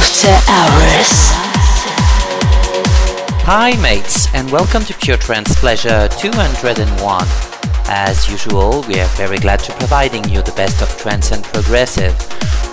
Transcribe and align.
After 0.00 0.28
Hours. 0.50 1.12
Hi, 3.44 3.78
mates, 3.82 4.32
and 4.32 4.50
welcome 4.50 4.82
to 4.84 4.94
Pure 4.94 5.18
Trance 5.18 5.54
Pleasure 5.60 6.08
201. 6.18 7.26
As 7.84 8.26
usual, 8.30 8.82
we 8.88 8.98
are 8.98 9.08
very 9.18 9.36
glad 9.36 9.60
to 9.60 9.72
providing 9.74 10.26
you 10.26 10.40
the 10.40 10.52
best 10.52 10.80
of 10.80 10.88
trance 10.96 11.32
and 11.32 11.44
progressive. 11.44 12.18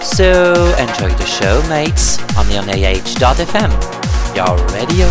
So 0.01 0.55
enjoy 0.79 1.09
the 1.15 1.25
show, 1.25 1.61
mates, 1.67 2.17
on 2.37 2.47
the 2.47 2.59
AH.fm, 2.59 3.71
your 4.33 4.55
radio. 4.71 5.09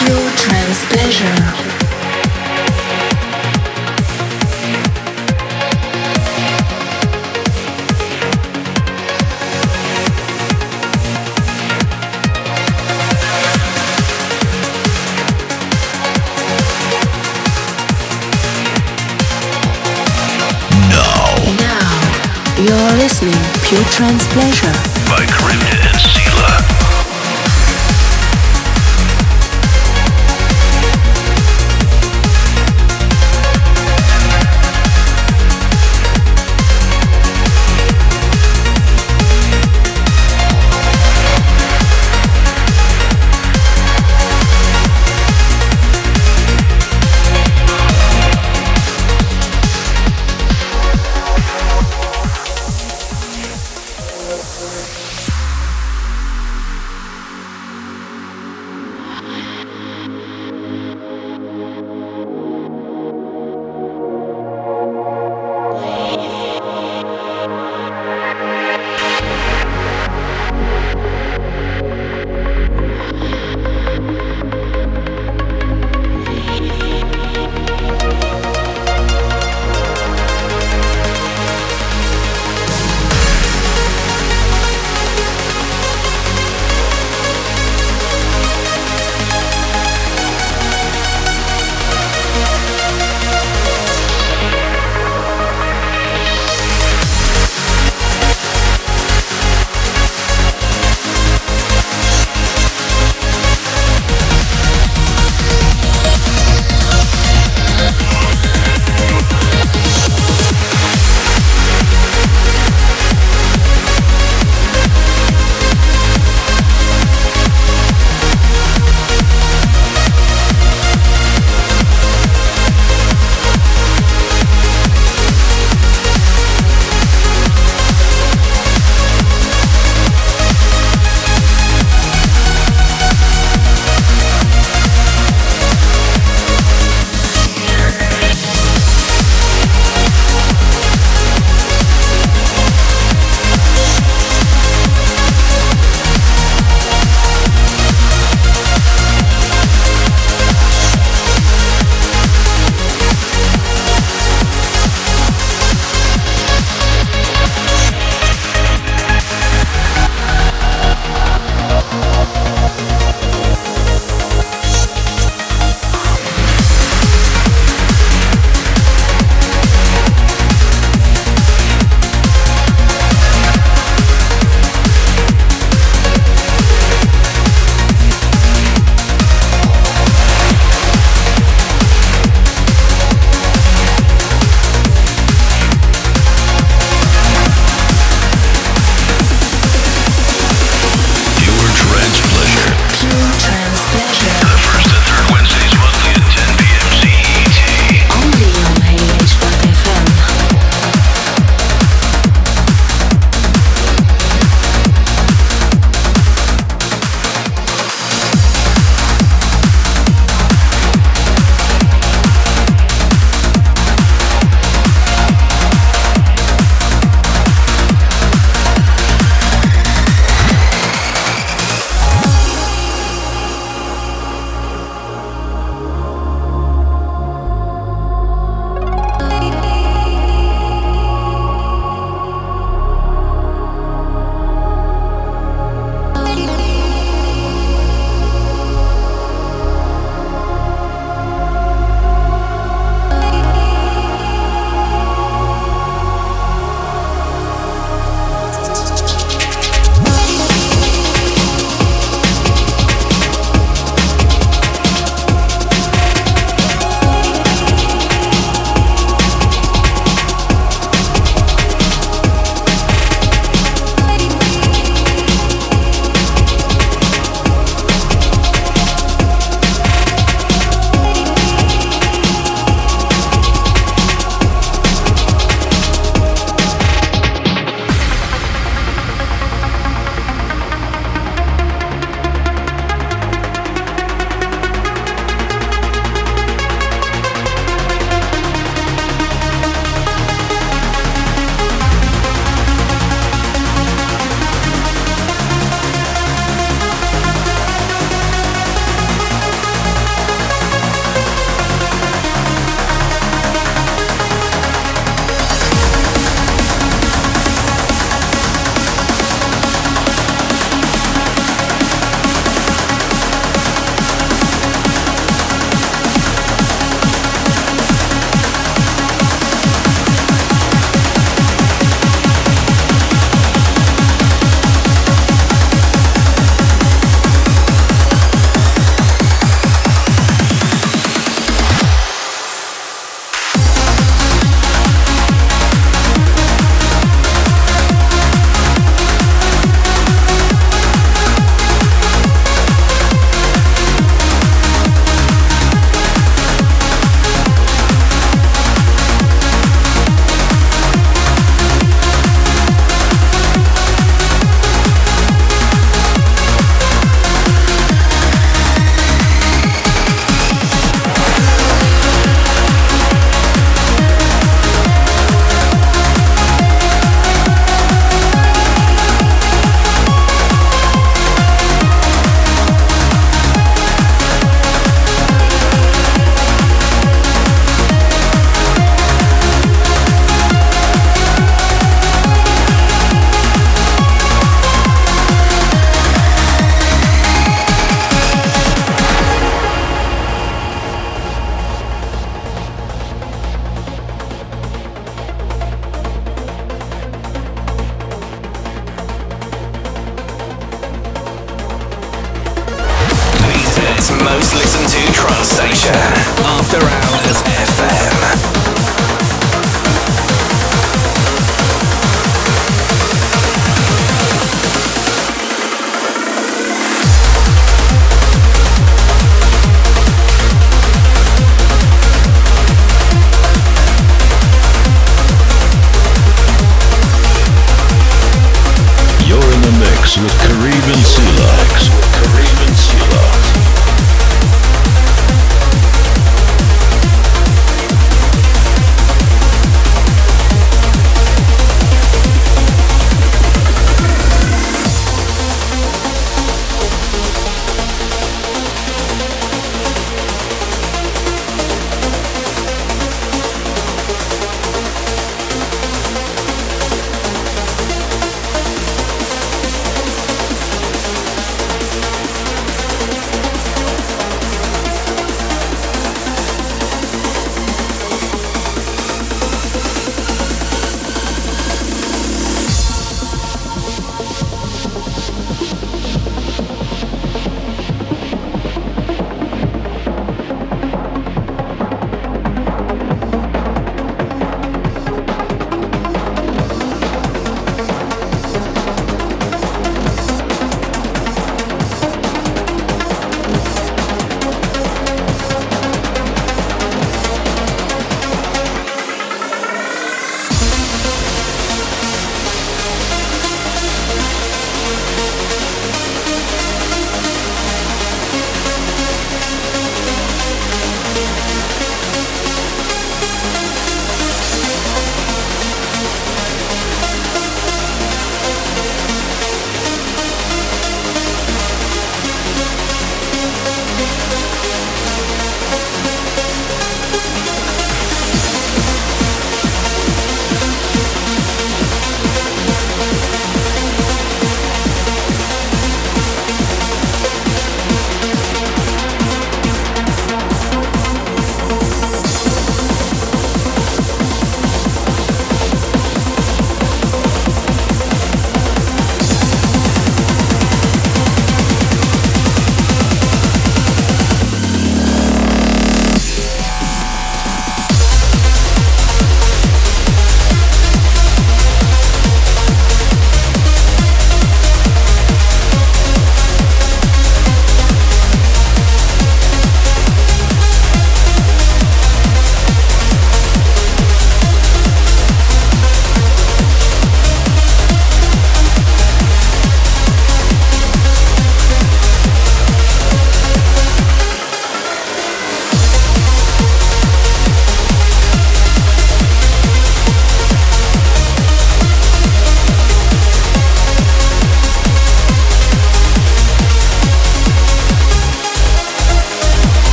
Pure 0.00 0.30
Trance 0.38 0.86
Pleasure. 0.86 1.69
Listening 22.98 23.32
Pure 23.62 23.84
Trance 23.84 24.26
Pleasure 24.26 24.72
by 25.08 25.24
Crypta 25.26 25.78
and 25.86 25.96
Sela. 25.96 26.79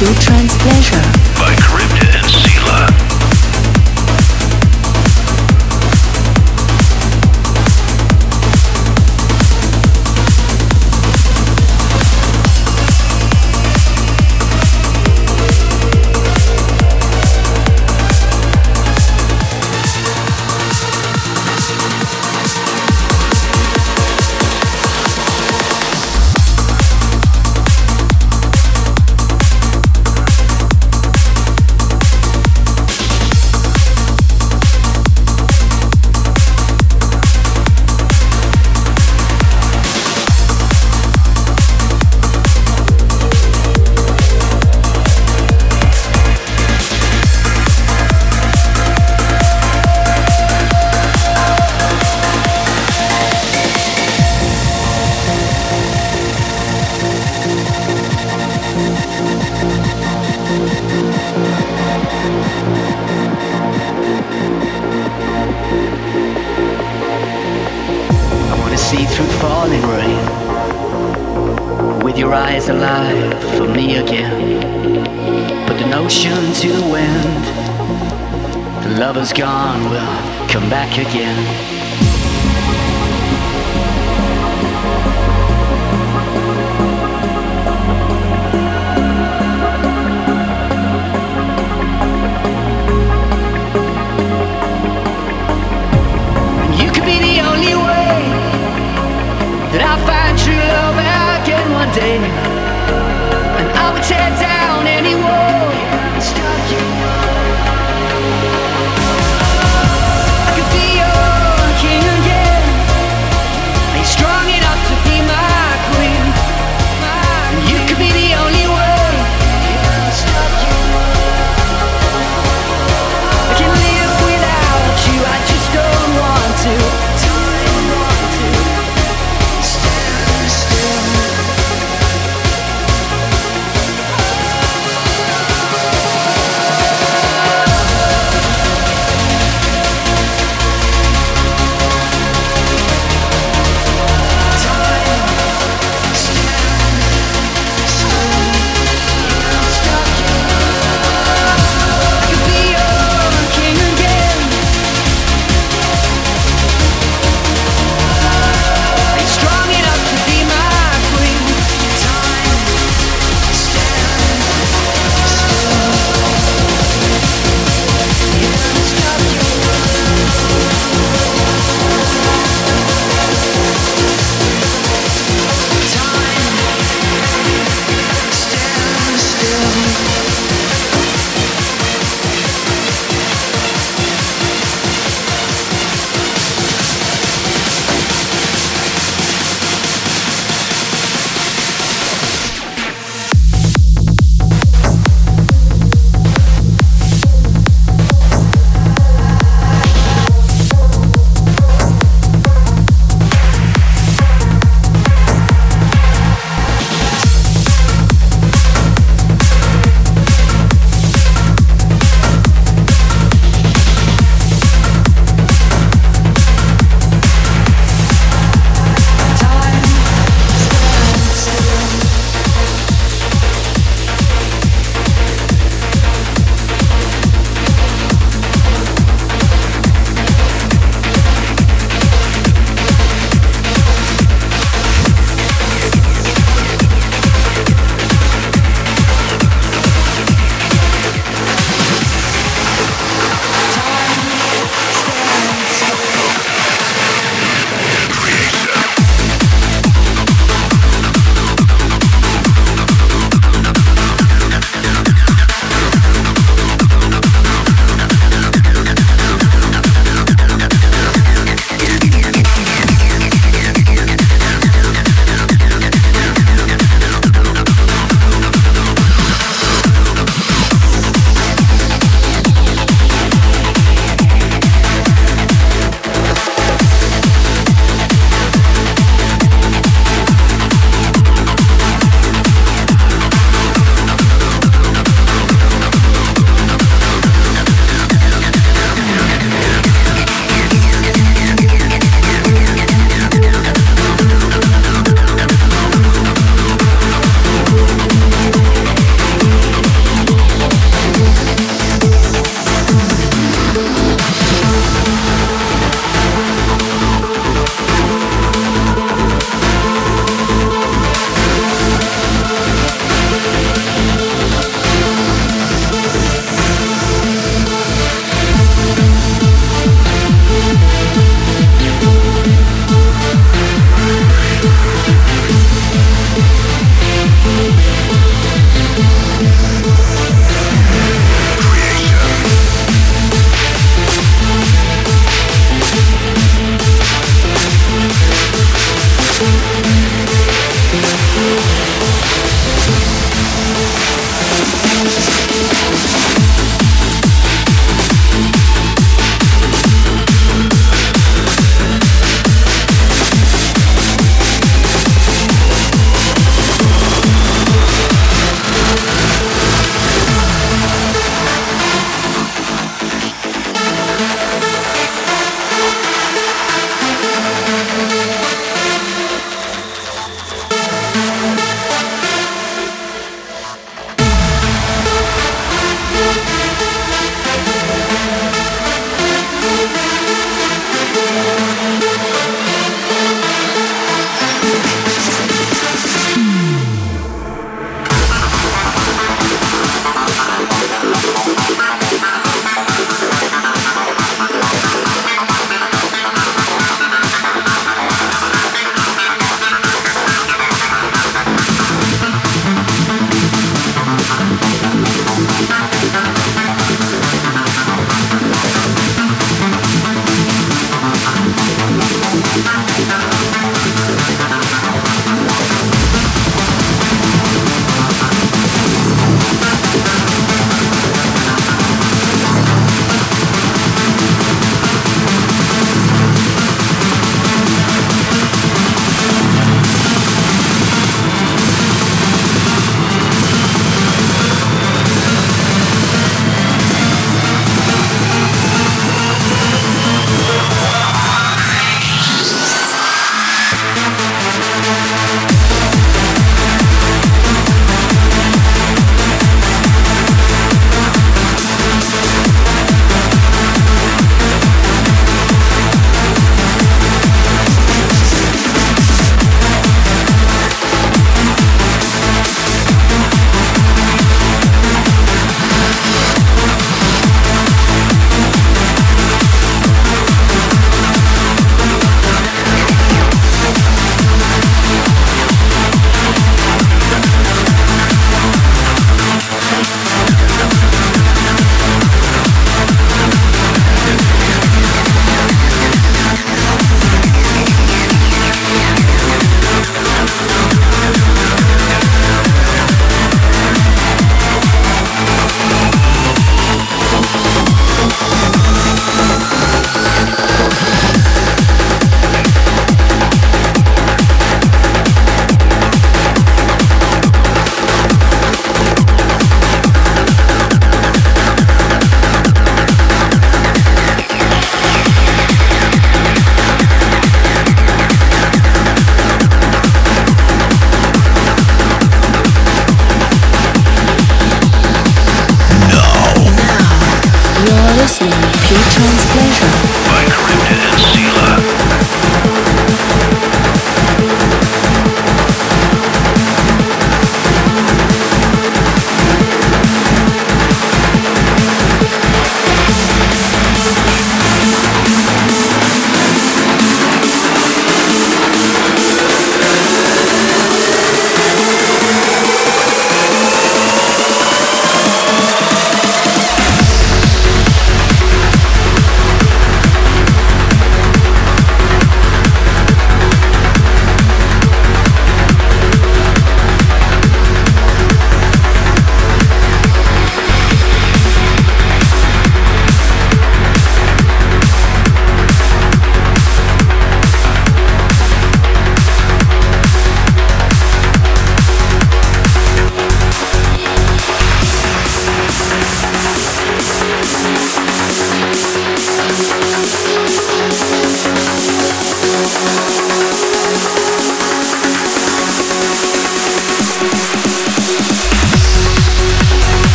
Pure 0.00 0.14
Trance 0.14 0.56
Pleasure 0.56 1.29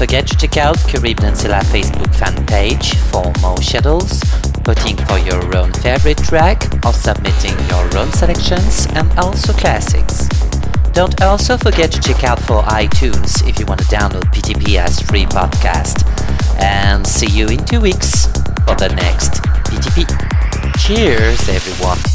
forget 0.00 0.26
to 0.26 0.34
check 0.34 0.56
out 0.56 0.78
Caribbean 0.88 1.36
Silla 1.36 1.60
Facebook 1.64 2.08
fan 2.14 2.34
page 2.46 2.94
for 3.12 3.30
more 3.42 3.60
schedules, 3.60 4.22
voting 4.64 4.96
for 4.96 5.18
your 5.18 5.54
own 5.54 5.70
favorite 5.74 6.16
track, 6.16 6.62
or 6.86 6.94
submitting 6.94 7.52
your 7.68 7.84
own 7.98 8.10
selections 8.12 8.86
and 8.94 9.06
also 9.18 9.52
classics. 9.52 10.26
Don't 10.94 11.20
also 11.20 11.58
forget 11.58 11.92
to 11.92 12.00
check 12.00 12.24
out 12.24 12.38
for 12.40 12.62
iTunes 12.62 13.46
if 13.46 13.58
you 13.60 13.66
want 13.66 13.80
to 13.80 13.86
download 13.94 14.24
PTP 14.32 14.76
as 14.78 14.98
free 15.00 15.26
podcast. 15.26 16.00
And 16.62 17.06
see 17.06 17.28
you 17.28 17.48
in 17.48 17.62
two 17.66 17.82
weeks 17.82 18.24
for 18.64 18.76
the 18.76 18.88
next 18.96 19.42
PTP. 19.68 20.08
Cheers, 20.80 21.46
everyone. 21.50 22.09